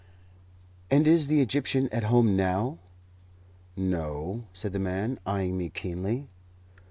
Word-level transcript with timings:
"And 0.89 1.05
is 1.05 1.27
the 1.27 1.41
Egyptian 1.41 1.87
at 1.89 2.05
home 2.05 2.35
now?" 2.35 2.79
"No," 3.77 4.45
said 4.51 4.73
the 4.73 4.79
man, 4.79 5.19
eyeing 5.27 5.59
me 5.59 5.69
keenly. 5.69 6.27